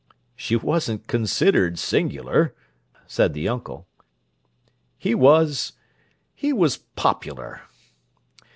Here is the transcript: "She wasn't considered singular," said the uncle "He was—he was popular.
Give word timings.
"She 0.35 0.55
wasn't 0.55 1.05
considered 1.05 1.77
singular," 1.77 2.55
said 3.05 3.35
the 3.35 3.47
uncle 3.47 3.85
"He 4.97 5.13
was—he 5.13 6.51
was 6.53 6.77
popular. 6.77 7.61